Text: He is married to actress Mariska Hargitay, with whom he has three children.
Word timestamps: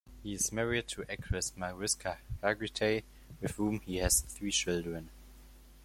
He 0.23 0.33
is 0.33 0.51
married 0.51 0.87
to 0.87 1.03
actress 1.07 1.53
Mariska 1.55 2.17
Hargitay, 2.41 3.03
with 3.39 3.51
whom 3.51 3.81
he 3.81 3.97
has 3.97 4.19
three 4.21 4.49
children. 4.49 5.11